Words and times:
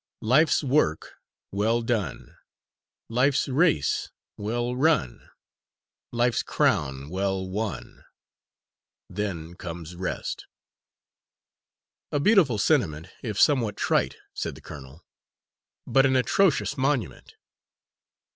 _"'Life's 0.27 0.63
work 0.63 1.11
well 1.51 1.83
done, 1.83 2.35
Life's 3.07 3.47
race 3.47 4.09
well 4.35 4.75
run, 4.75 5.29
Life's 6.11 6.41
crown 6.41 7.07
well 7.11 7.47
won, 7.47 8.03
Then 9.07 9.53
comes 9.53 9.95
rest.'" 9.95 10.47
"A 12.11 12.19
beautiful 12.19 12.57
sentiment, 12.57 13.09
if 13.21 13.39
somewhat 13.39 13.77
trite," 13.77 14.15
said 14.33 14.55
the 14.55 14.59
colonel, 14.61 15.05
"but 15.85 16.07
an 16.07 16.15
atrocious 16.15 16.75
monument." 16.75 17.35